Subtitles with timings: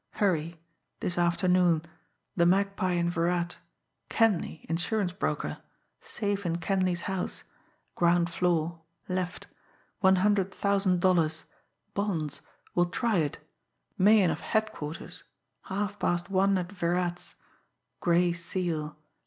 [0.13, 0.59] hurry...
[0.99, 1.79] this afternoon...
[2.35, 3.57] the Magpie and Virat...
[4.09, 5.59] Kenleigh, insurance broker...
[5.99, 7.43] safe in Kenleigh's house...
[7.93, 9.45] ground floor left...
[9.99, 11.45] one hundred thousand dollars...
[11.93, 12.41] bonds...
[12.73, 13.37] will try it...
[13.95, 15.23] Meighan of headquarters...
[15.65, 17.35] half past one at Virat's...
[17.99, 18.97] Gray Seal